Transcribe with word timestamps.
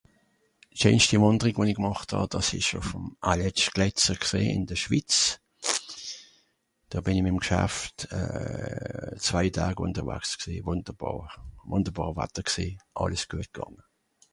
d'scheenschti 0.75 1.17
wànderig 1.23 1.57
won'i 1.59 1.73
gemàcht 1.79 2.09
hà 2.13 2.21
dàss 2.35 2.47
esch 2.59 2.73
ùff'm 2.79 3.03
Aletsch 3.33 3.65
glätscher 3.75 4.17
gsìn 4.25 4.47
ìn 4.55 4.63
de 4.69 4.75
Schwitz 4.83 5.15
do 6.91 6.97
bìn'i 7.05 7.21
mìm 7.25 7.37
g'schaft 7.43 7.97
euh 8.21 9.09
zwai 9.27 9.47
dag 9.57 9.75
unterwags 9.85 10.31
gsìn 10.41 10.63
wùnderbàr 10.67 11.31
wùnderbàr 11.69 12.11
watter 12.17 12.45
gsìn 12.51 12.75
àlles 13.03 13.25
guet 13.31 13.49
gànge 13.57 13.83